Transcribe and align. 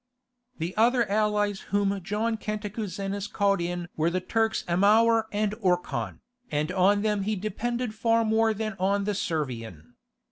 The 0.57 0.75
other 0.77 1.07
allies 1.07 1.59
whom 1.69 2.01
John 2.01 2.35
Cantacuzenus 2.35 3.27
called 3.31 3.61
in 3.61 3.87
were 3.95 4.09
the 4.09 4.19
Turks 4.19 4.63
Amour 4.67 5.27
and 5.31 5.51
Orkhan, 5.61 6.21
and 6.49 6.71
on 6.71 7.03
them 7.03 7.21
he 7.21 7.35
depended 7.35 7.93
far 7.93 8.25
more 8.25 8.51
than 8.55 8.75
on 8.79 9.03
the 9.03 9.13
Servian. 9.13 9.93